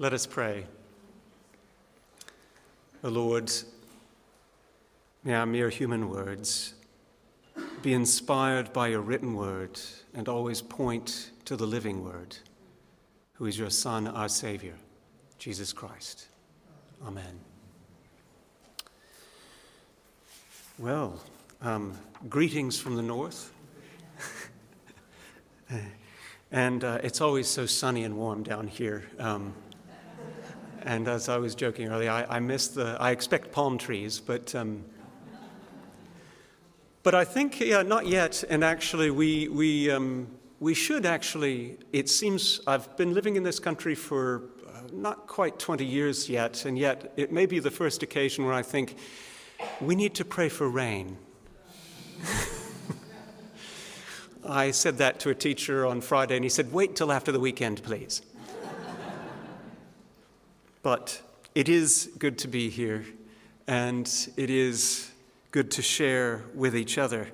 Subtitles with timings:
[0.00, 0.64] Let us pray.
[3.02, 3.50] O Lord,
[5.24, 6.74] may our mere human words
[7.82, 9.80] be inspired by your written word
[10.14, 12.36] and always point to the living word,
[13.32, 14.74] who is your Son, our Savior,
[15.40, 16.28] Jesus Christ.
[17.04, 17.40] Amen.
[20.78, 21.20] Well,
[21.60, 23.52] um, greetings from the north.
[26.52, 29.02] and uh, it's always so sunny and warm down here.
[29.18, 29.54] Um,
[30.88, 34.54] and as I was joking earlier, I, I miss the, I expect palm trees, but,
[34.54, 34.82] um,
[37.02, 38.42] but I think, yeah, not yet.
[38.48, 40.28] And actually, we, we, um,
[40.60, 45.58] we should actually, it seems, I've been living in this country for uh, not quite
[45.58, 48.96] 20 years yet, and yet it may be the first occasion where I think
[49.82, 51.18] we need to pray for rain.
[54.42, 57.40] I said that to a teacher on Friday, and he said, Wait till after the
[57.40, 58.22] weekend, please.
[60.82, 61.20] But
[61.54, 63.04] it is good to be here,
[63.66, 65.10] and it is
[65.50, 67.28] good to share with each other.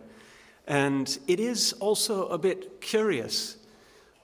[0.66, 3.58] And it is also a bit curious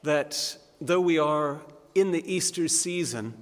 [0.03, 1.61] that though we are
[1.95, 3.35] in the Easter season,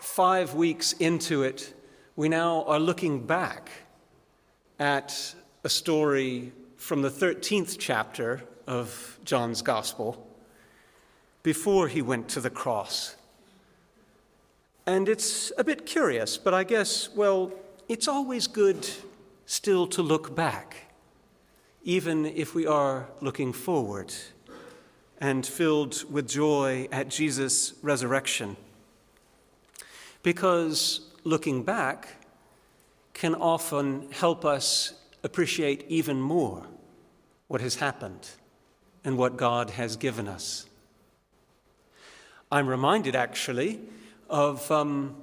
[0.00, 1.72] five weeks into it,
[2.16, 3.70] we now are looking back
[4.78, 10.26] at a story from the 13th chapter of John's Gospel
[11.42, 13.14] before he went to the cross.
[14.86, 17.52] And it's a bit curious, but I guess, well,
[17.88, 18.88] it's always good
[19.44, 20.92] still to look back,
[21.82, 24.14] even if we are looking forward
[25.18, 28.56] and filled with joy at Jesus' resurrection.
[30.22, 32.24] Because looking back
[33.12, 34.92] can often help us
[35.24, 36.64] appreciate even more
[37.48, 38.28] what has happened
[39.04, 40.66] and what God has given us.
[42.52, 43.80] I'm reminded actually
[44.28, 45.16] of, um,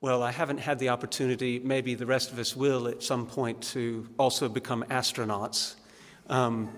[0.00, 3.60] well, I haven't had the opportunity, maybe the rest of us will at some point,
[3.72, 5.74] to also become astronauts.
[6.28, 6.70] Um,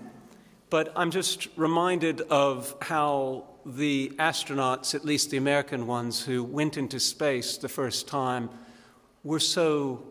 [0.69, 6.77] but I'm just reminded of how the astronauts, at least the American ones who went
[6.77, 8.49] into space the first time,
[9.23, 10.03] were so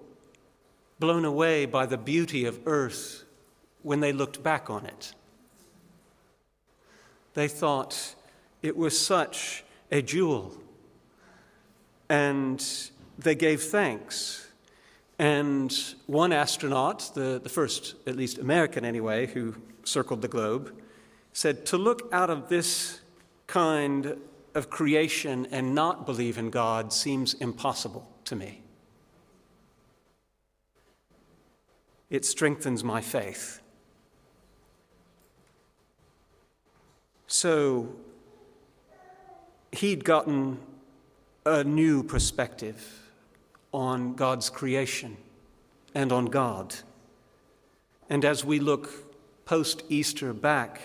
[0.98, 3.24] blown away by the beauty of Earth
[3.82, 5.14] when they looked back on it.
[7.34, 8.14] They thought
[8.62, 10.54] it was such a jewel
[12.10, 14.48] and they gave thanks.
[15.18, 15.72] And
[16.06, 19.54] one astronaut, the, the first, at least American anyway, who
[19.84, 20.74] circled the globe,
[21.32, 23.00] said, To look out of this
[23.46, 24.16] kind
[24.54, 28.62] of creation and not believe in God seems impossible to me.
[32.08, 33.60] It strengthens my faith.
[37.28, 37.94] So
[39.70, 40.58] he'd gotten
[41.44, 43.10] a new perspective
[43.72, 45.16] on God's creation
[45.94, 46.74] and on God.
[48.08, 48.90] And as we look
[49.44, 50.80] post Easter back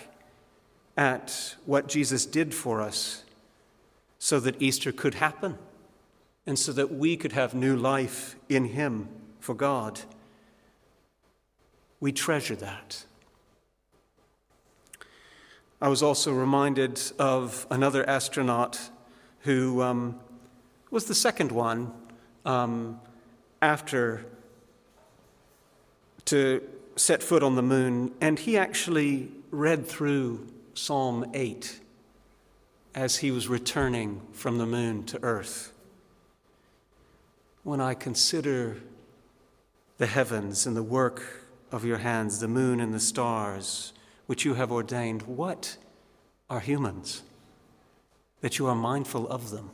[0.96, 3.24] at what Jesus did for us
[4.18, 5.58] so that Easter could happen
[6.46, 9.08] and so that we could have new life in Him
[9.40, 10.00] for God,
[12.00, 13.04] we treasure that.
[15.80, 18.90] I was also reminded of another astronaut
[19.40, 20.18] who um,
[20.90, 21.92] was the second one
[22.44, 23.00] um,
[23.60, 24.24] after
[26.26, 26.62] to
[26.96, 31.80] set foot on the moon, and he actually read through Psalm 8
[32.94, 35.72] as he was returning from the moon to earth.
[37.62, 38.78] When I consider
[39.98, 43.92] the heavens and the work of your hands, the moon and the stars,
[44.26, 45.76] which you have ordained, what
[46.48, 47.22] are humans
[48.40, 49.70] that you are mindful of them?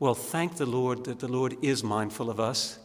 [0.00, 2.78] Well, thank the Lord that the Lord is mindful of us,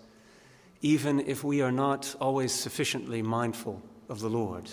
[0.81, 4.71] even if we are not always sufficiently mindful of the Lord.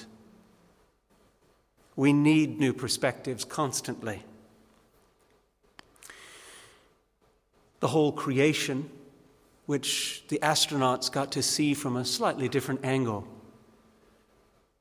[1.96, 4.22] We need new perspectives constantly.
[7.81, 8.88] The whole creation,
[9.66, 13.28] which the astronauts got to see from a slightly different angle.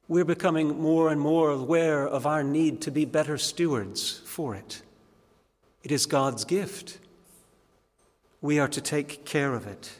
[0.07, 4.81] We're becoming more and more aware of our need to be better stewards for it.
[5.83, 6.99] It is God's gift
[8.41, 9.99] we are to take care of it.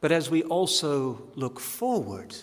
[0.00, 2.34] But as we also look forward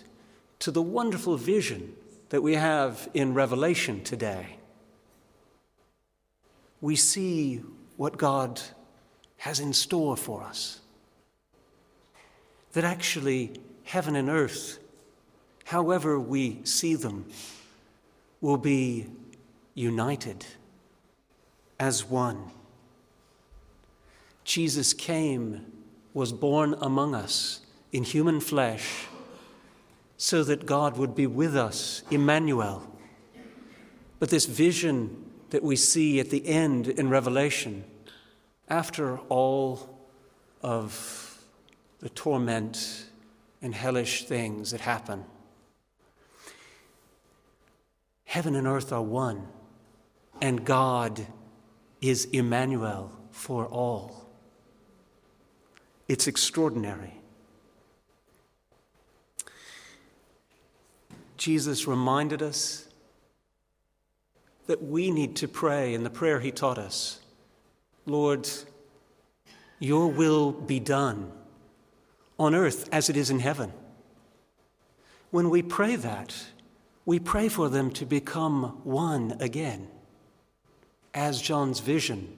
[0.60, 1.94] to the wonderful vision
[2.30, 4.58] that we have in Revelation today,
[6.82, 7.62] we see
[7.98, 8.62] what God
[9.38, 10.82] has in store for us.
[12.74, 13.54] That actually,
[13.84, 14.80] heaven and earth,
[15.64, 17.26] however we see them,
[18.42, 19.08] will be
[19.74, 20.46] united
[21.80, 22.52] as one.
[24.46, 25.66] Jesus came,
[26.14, 27.62] was born among us
[27.92, 29.08] in human flesh,
[30.18, 32.90] so that God would be with us, Emmanuel.
[34.20, 37.84] But this vision that we see at the end in Revelation,
[38.70, 39.90] after all
[40.62, 41.44] of
[42.00, 43.06] the torment
[43.62, 45.26] and hellish things that happen,
[48.26, 49.48] heaven and earth are one,
[50.40, 51.26] and God
[52.00, 54.25] is Emmanuel for all.
[56.08, 57.14] It's extraordinary.
[61.38, 62.88] Jesus reminded us
[64.68, 67.20] that we need to pray in the prayer he taught us
[68.08, 68.48] Lord,
[69.80, 71.32] your will be done
[72.38, 73.74] on earth as it is in heaven.
[75.32, 76.36] When we pray that,
[77.04, 79.88] we pray for them to become one again,
[81.14, 82.38] as John's vision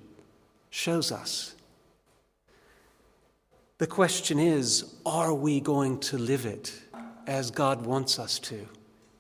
[0.70, 1.57] shows us.
[3.78, 6.74] The question is are we going to live it
[7.28, 8.68] as God wants us to,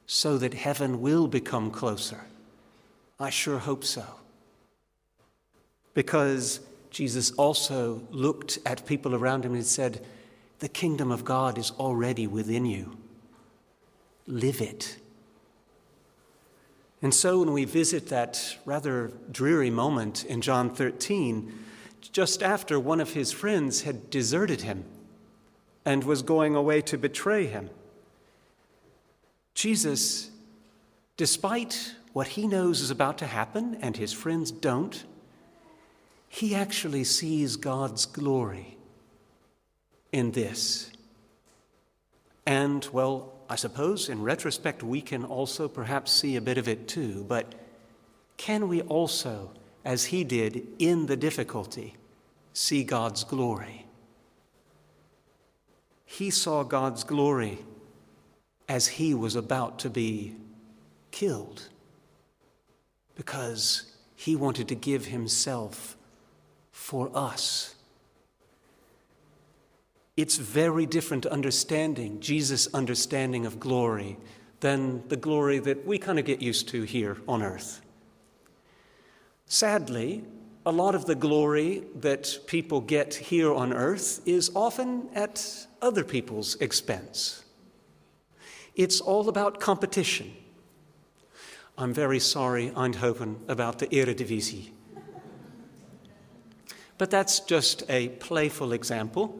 [0.05, 2.21] so that heaven will become closer?
[3.19, 4.05] I sure hope so.
[5.93, 6.59] Because
[6.89, 10.05] Jesus also looked at people around him and said,
[10.59, 12.97] The kingdom of God is already within you.
[14.25, 14.97] Live it.
[17.01, 21.53] And so when we visit that rather dreary moment in John 13,
[22.01, 24.85] just after one of his friends had deserted him
[25.85, 27.69] and was going away to betray him,
[29.53, 30.29] Jesus,
[31.15, 35.03] despite what he knows is about to happen and his friends don't,
[36.29, 38.77] he actually sees God's glory
[40.11, 40.91] in this.
[42.45, 46.87] And, well, I suppose in retrospect we can also perhaps see a bit of it
[46.87, 47.53] too, but
[48.37, 49.51] can we also,
[49.87, 51.95] as he did in the difficulty,
[52.51, 53.85] see God's glory?
[56.03, 57.59] He saw God's glory
[58.67, 60.35] as he was about to be
[61.11, 61.69] killed
[63.15, 65.95] because he wanted to give himself
[66.69, 67.73] for us.
[70.17, 74.17] It's very different understanding, Jesus' understanding of glory,
[74.59, 77.81] than the glory that we kind of get used to here on earth.
[79.47, 80.25] Sadly,
[80.65, 86.03] a lot of the glory that people get here on earth is often at other
[86.03, 87.45] people's expense.
[88.75, 90.33] It's all about competition.
[91.77, 94.71] I'm very sorry, Eindhoven, about the Eredivisie.
[96.97, 99.39] But that's just a playful example.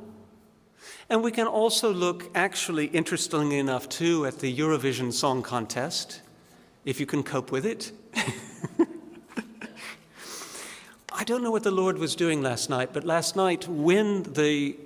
[1.10, 6.22] And we can also look, actually, interestingly enough, too, at the Eurovision Song Contest,
[6.86, 7.92] if you can cope with it.
[11.20, 14.78] I don't know what the Lord was doing last night, but last night, when the,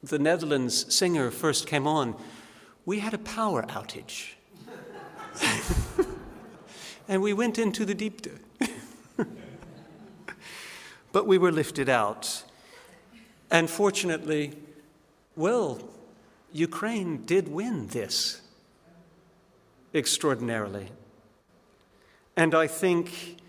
[0.00, 2.14] the Netherlands singer first came on,
[2.86, 4.34] we had a power outage.
[7.08, 8.28] and we went into the deep.
[11.12, 12.44] but we were lifted out.
[13.50, 14.52] And fortunately,
[15.34, 15.80] well,
[16.52, 18.40] Ukraine did win this
[19.92, 20.90] extraordinarily.
[22.36, 23.39] And I think,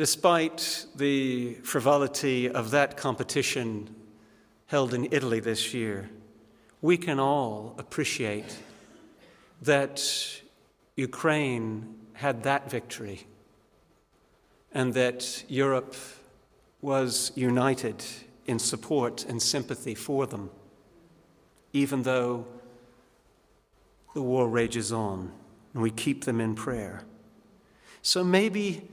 [0.00, 3.94] despite the frivolity of that competition
[4.64, 6.08] held in Italy this year,
[6.80, 8.56] we can all appreciate
[9.60, 10.02] that
[10.96, 13.26] Ukraine had that victory
[14.72, 15.94] and that Europe
[16.80, 18.02] was united
[18.46, 20.48] in support and sympathy for them,
[21.74, 22.46] even though
[24.14, 25.30] the war rages on
[25.74, 27.02] and we keep them in prayer.
[28.00, 28.88] So maybe,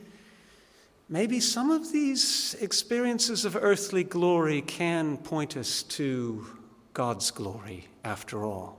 [1.09, 6.45] maybe some of these experiences of earthly glory can point us to
[6.93, 8.77] God's glory after all.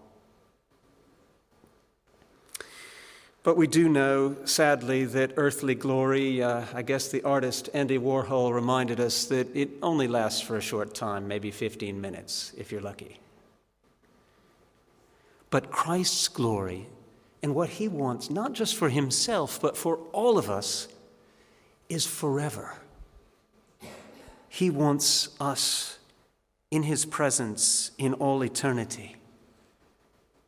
[3.44, 8.52] But we do know, sadly, that earthly glory, uh, I guess the artist Andy Warhol
[8.52, 12.82] reminded us that it only lasts for a short time, maybe 15 minutes, if you're
[12.82, 13.20] lucky.
[15.49, 16.88] But Christ's glory
[17.42, 20.88] and what he wants, not just for himself, but for all of us,
[21.88, 22.75] is forever.
[24.49, 25.99] He wants us
[26.71, 29.16] in his presence in all eternity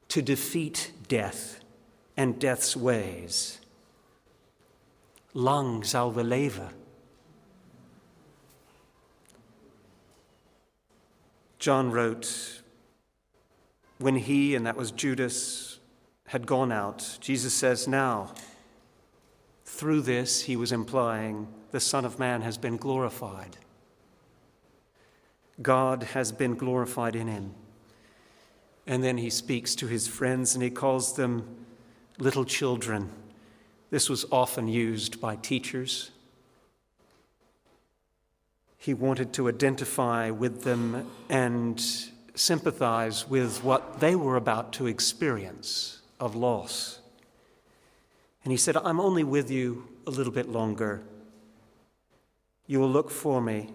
[0.08, 1.60] to defeat death
[2.16, 3.60] and death's ways.
[5.32, 6.12] Lang zal.
[11.58, 12.62] John wrote,
[13.98, 15.78] when he, and that was Judas,
[16.26, 18.32] had gone out, Jesus says, Now,
[19.80, 23.56] Through this, he was implying the Son of Man has been glorified.
[25.62, 27.54] God has been glorified in him.
[28.86, 31.64] And then he speaks to his friends and he calls them
[32.18, 33.08] little children.
[33.88, 36.10] This was often used by teachers.
[38.76, 41.82] He wanted to identify with them and
[42.34, 46.99] sympathize with what they were about to experience of loss.
[48.44, 51.02] And he said, I'm only with you a little bit longer.
[52.66, 53.68] You will look for me.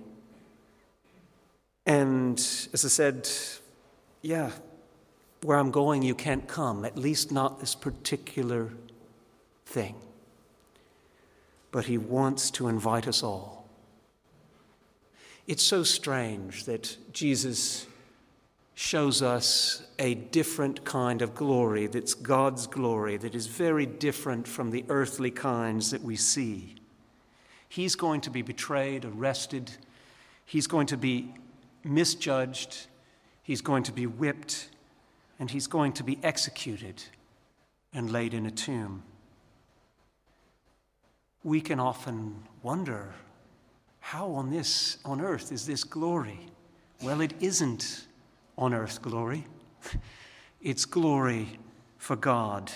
[1.86, 2.38] And
[2.74, 3.30] as I said,
[4.22, 4.52] yeah,
[5.44, 8.72] where I'm going, you can't come, at least not this particular
[9.66, 9.96] thing.
[11.72, 13.68] But he wants to invite us all.
[15.46, 17.86] It's so strange that Jesus
[18.76, 24.70] shows us a different kind of glory that's God's glory, that is very different from
[24.70, 26.76] the earthly kinds that we see.
[27.70, 29.72] He's going to be betrayed, arrested,
[30.46, 31.34] he's going to be
[31.86, 32.88] misjudged,
[33.44, 34.70] he's going to be whipped,
[35.40, 37.02] and he's going to be executed
[37.94, 39.04] and laid in a tomb.
[41.46, 43.14] We can often wonder
[44.02, 46.40] how on this on earth is this glory?
[47.02, 48.06] Well, it isn't
[48.58, 49.46] on earth's glory.
[50.62, 51.60] It's glory
[51.98, 52.72] for God.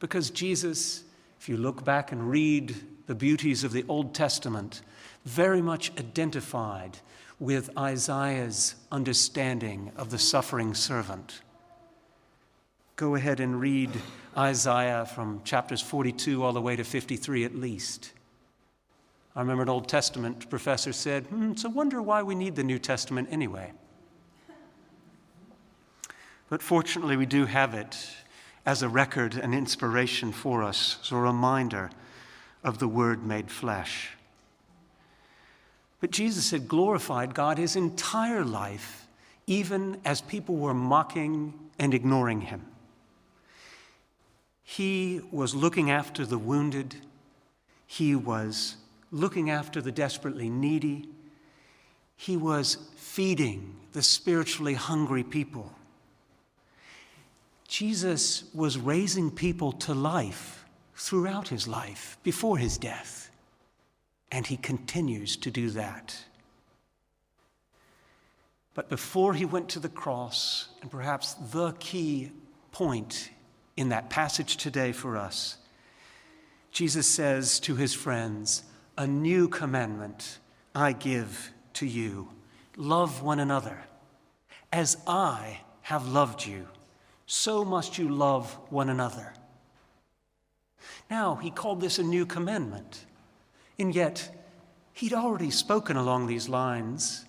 [0.00, 1.04] Because Jesus,
[1.38, 2.74] if you look back and read
[3.06, 4.82] the beauties of the Old Testament,
[5.24, 6.98] very much identified
[7.38, 11.40] with Isaiah's understanding of the suffering servant.
[12.96, 13.90] Go ahead and read
[14.36, 18.12] Isaiah from chapters 42 all the way to 53 at least.
[19.34, 22.64] I remember an Old Testament professor said, hmm, It's a wonder why we need the
[22.64, 23.72] New Testament anyway.
[26.50, 27.96] But fortunately, we do have it
[28.66, 31.90] as a record and inspiration for us, as a reminder
[32.64, 34.10] of the Word made flesh.
[36.00, 39.06] But Jesus had glorified God his entire life,
[39.46, 42.66] even as people were mocking and ignoring him.
[44.64, 46.96] He was looking after the wounded,
[47.86, 48.76] he was
[49.12, 51.08] looking after the desperately needy,
[52.16, 55.72] he was feeding the spiritually hungry people.
[57.70, 60.64] Jesus was raising people to life
[60.96, 63.30] throughout his life, before his death,
[64.32, 66.24] and he continues to do that.
[68.74, 72.32] But before he went to the cross, and perhaps the key
[72.72, 73.30] point
[73.76, 75.56] in that passage today for us,
[76.72, 78.64] Jesus says to his friends,
[78.98, 80.40] A new commandment
[80.74, 82.30] I give to you
[82.76, 83.84] love one another
[84.72, 86.66] as I have loved you
[87.30, 89.32] so must you love one another.
[91.08, 93.06] Now, he called this a new commandment,
[93.78, 94.36] and yet
[94.94, 97.24] he'd already spoken along these lines.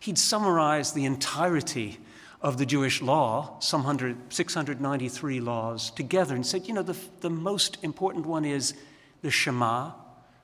[0.00, 1.98] He'd summarized the entirety
[2.40, 7.28] of the Jewish law, some hundred, 693 laws, together and said, you know, the, the
[7.28, 8.72] most important one is
[9.20, 9.92] the Shema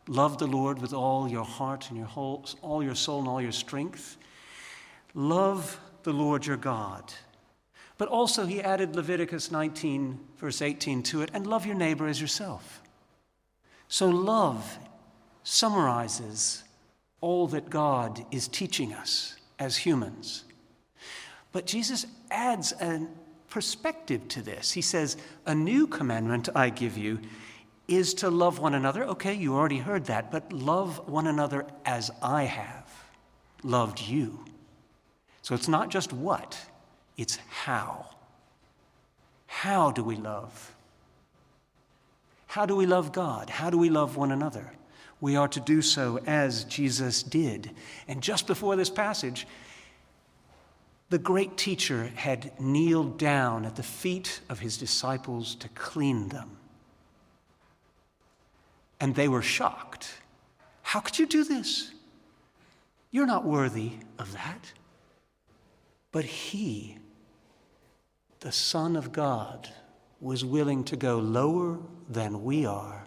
[0.08, 3.40] love the Lord with all your heart and your whole, all your soul and all
[3.40, 4.18] your strength.
[5.14, 7.14] Love the Lord your God
[8.00, 12.18] but also, he added Leviticus 19, verse 18 to it, and love your neighbor as
[12.18, 12.80] yourself.
[13.88, 14.78] So, love
[15.42, 16.64] summarizes
[17.20, 20.44] all that God is teaching us as humans.
[21.52, 23.06] But Jesus adds a
[23.50, 24.72] perspective to this.
[24.72, 27.20] He says, A new commandment I give you
[27.86, 29.04] is to love one another.
[29.04, 32.90] Okay, you already heard that, but love one another as I have
[33.62, 34.42] loved you.
[35.42, 36.58] So it's not just what,
[37.20, 38.06] it's how.
[39.46, 40.74] How do we love?
[42.46, 43.50] How do we love God?
[43.50, 44.72] How do we love one another?
[45.20, 47.72] We are to do so as Jesus did.
[48.08, 49.46] And just before this passage,
[51.10, 56.56] the great teacher had kneeled down at the feet of his disciples to clean them.
[58.98, 60.10] And they were shocked.
[60.80, 61.90] How could you do this?
[63.10, 64.72] You're not worthy of that.
[66.12, 66.96] But he
[68.40, 69.68] the Son of God
[70.20, 71.78] was willing to go lower
[72.08, 73.06] than we are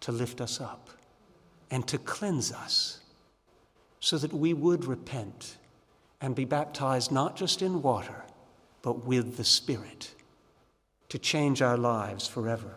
[0.00, 0.90] to lift us up
[1.70, 3.00] and to cleanse us
[4.00, 5.56] so that we would repent
[6.20, 8.24] and be baptized not just in water,
[8.82, 10.14] but with the Spirit
[11.08, 12.74] to change our lives forever.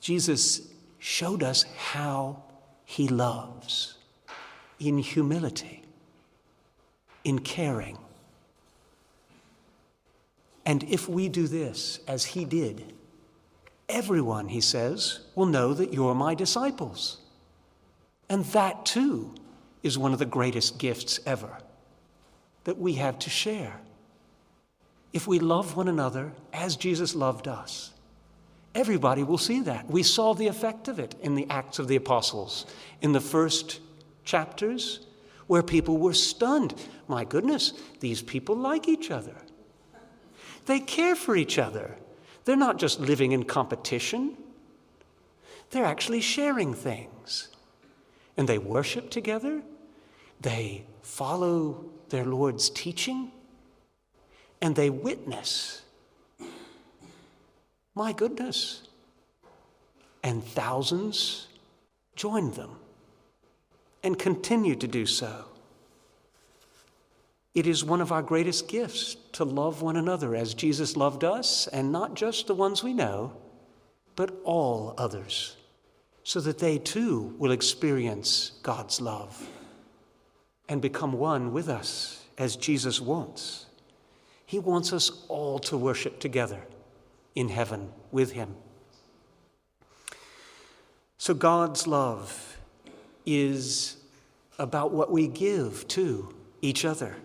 [0.00, 2.42] Jesus showed us how
[2.84, 3.98] he loves
[4.80, 5.82] in humility,
[7.24, 7.98] in caring,
[10.68, 12.92] and if we do this as he did,
[13.88, 17.22] everyone, he says, will know that you're my disciples.
[18.28, 19.34] And that too
[19.82, 21.56] is one of the greatest gifts ever
[22.64, 23.80] that we have to share.
[25.14, 27.92] If we love one another as Jesus loved us,
[28.74, 29.88] everybody will see that.
[29.88, 32.66] We saw the effect of it in the Acts of the Apostles
[33.00, 33.80] in the first
[34.22, 35.00] chapters
[35.46, 36.74] where people were stunned.
[37.06, 39.34] My goodness, these people like each other.
[40.68, 41.96] They care for each other.
[42.44, 44.36] They're not just living in competition,
[45.70, 47.48] they're actually sharing things.
[48.36, 49.62] And they worship together,
[50.42, 53.32] they follow their Lord's teaching,
[54.60, 55.82] and they witness.
[57.94, 58.82] My goodness.
[60.22, 61.48] And thousands
[62.14, 62.76] joined them
[64.02, 65.46] and continue to do so.
[67.58, 71.66] It is one of our greatest gifts to love one another as Jesus loved us,
[71.66, 73.32] and not just the ones we know,
[74.14, 75.56] but all others,
[76.22, 79.44] so that they too will experience God's love
[80.68, 83.66] and become one with us as Jesus wants.
[84.46, 86.60] He wants us all to worship together
[87.34, 88.54] in heaven with Him.
[91.16, 92.56] So, God's love
[93.26, 93.96] is
[94.60, 97.16] about what we give to each other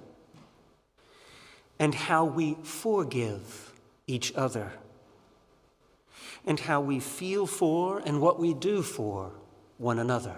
[1.79, 3.73] and how we forgive
[4.07, 4.73] each other,
[6.45, 9.31] and how we feel for and what we do for
[9.77, 10.35] one another.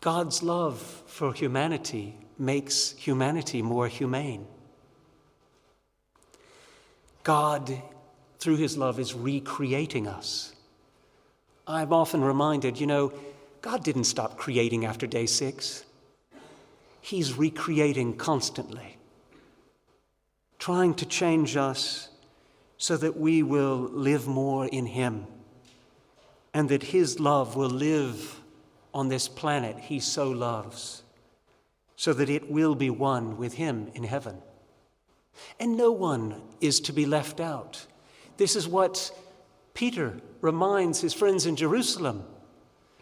[0.00, 4.46] God's love for humanity makes humanity more humane.
[7.22, 7.80] God,
[8.38, 10.54] through his love, is recreating us.
[11.66, 13.14] I'm often reminded, you know,
[13.62, 15.84] God didn't stop creating after day six.
[17.04, 18.96] He's recreating constantly,
[20.58, 22.08] trying to change us
[22.78, 25.26] so that we will live more in Him
[26.54, 28.40] and that His love will live
[28.94, 31.02] on this planet He so loves,
[31.94, 34.38] so that it will be one with Him in heaven.
[35.60, 37.86] And no one is to be left out.
[38.38, 39.14] This is what
[39.74, 42.24] Peter reminds his friends in Jerusalem,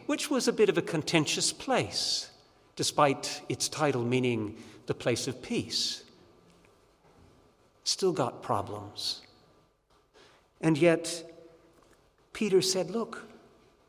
[0.06, 2.31] which was a bit of a contentious place
[2.76, 4.56] despite its title meaning
[4.86, 6.02] the place of peace,
[7.84, 9.22] still got problems.
[10.60, 11.24] And yet,
[12.32, 13.28] Peter said, Look,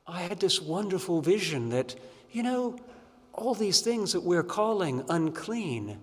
[0.08, 1.96] I had this wonderful vision that,
[2.32, 2.78] you know,
[3.34, 6.00] all these things that we're calling unclean,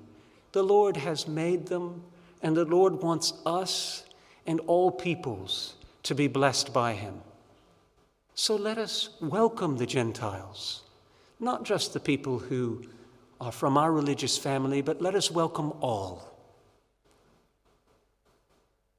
[0.53, 2.03] the Lord has made them,
[2.43, 4.05] and the Lord wants us
[4.47, 7.21] and all peoples to be blessed by Him.
[8.35, 10.83] So let us welcome the Gentiles
[11.41, 12.83] not just the people who
[13.41, 16.39] are from our religious family, but let us welcome all.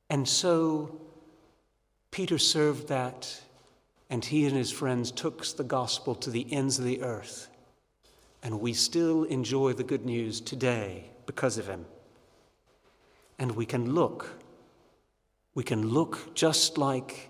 [0.10, 1.00] And so
[2.10, 3.42] Peter served that,
[4.10, 7.48] and he and his friends took the gospel to the ends of the earth.
[8.44, 11.86] And we still enjoy the good news today because of him.
[13.38, 14.28] And we can look,
[15.54, 17.30] we can look just like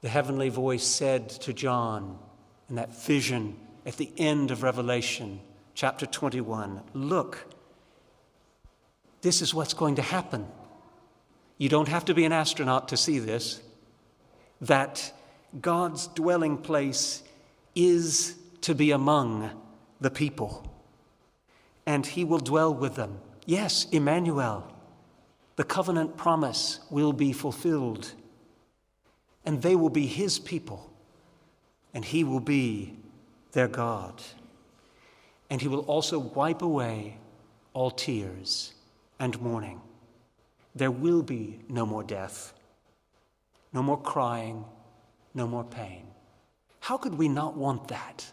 [0.00, 2.18] the heavenly voice said to John
[2.68, 3.56] in that vision
[3.88, 5.40] at the end of Revelation,
[5.74, 6.82] chapter 21.
[6.92, 7.46] Look,
[9.22, 10.46] this is what's going to happen.
[11.56, 13.62] You don't have to be an astronaut to see this.
[14.60, 15.10] That
[15.58, 17.22] God's dwelling place
[17.74, 19.50] is to be among
[20.02, 20.70] the people,
[21.86, 23.18] and He will dwell with them.
[23.46, 24.70] Yes, Emmanuel,
[25.56, 28.12] the covenant promise will be fulfilled,
[29.46, 30.92] and they will be His people,
[31.94, 32.94] and He will be
[33.52, 34.22] their God.
[35.50, 37.18] And he will also wipe away
[37.72, 38.74] all tears
[39.18, 39.80] and mourning.
[40.74, 42.52] There will be no more death,
[43.72, 44.64] no more crying,
[45.34, 46.06] no more pain.
[46.80, 48.30] How could we not want that?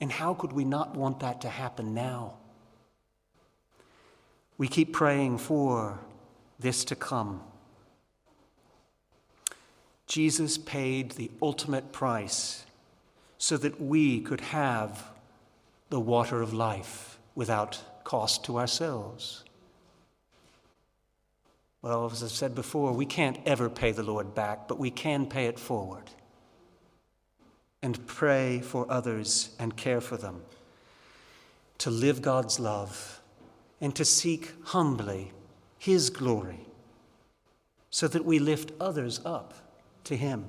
[0.00, 2.34] And how could we not want that to happen now?
[4.58, 6.00] We keep praying for
[6.58, 7.42] this to come.
[10.06, 12.64] Jesus paid the ultimate price
[13.42, 15.10] so that we could have
[15.90, 19.42] the water of life without cost to ourselves.
[21.82, 25.26] Well, as I've said before, we can't ever pay the Lord back, but we can
[25.26, 26.08] pay it forward
[27.82, 30.42] and pray for others and care for them,
[31.78, 33.20] to live God's love
[33.80, 35.32] and to seek humbly
[35.80, 36.68] His glory
[37.90, 39.52] so that we lift others up
[40.04, 40.44] to Him.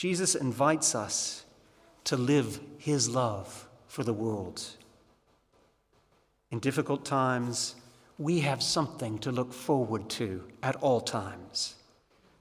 [0.00, 1.44] Jesus invites us
[2.04, 4.62] to live his love for the world.
[6.50, 7.74] In difficult times,
[8.16, 11.74] we have something to look forward to at all times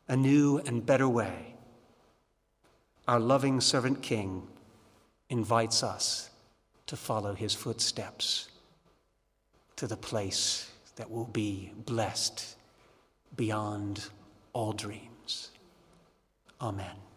[0.07, 1.55] a new and better way.
[3.09, 4.47] Our loving servant King
[5.29, 6.29] invites us
[6.85, 8.47] to follow his footsteps
[9.75, 12.55] to the place that will be blessed
[13.35, 14.07] beyond
[14.53, 15.51] all dreams.
[16.61, 17.08] Amen.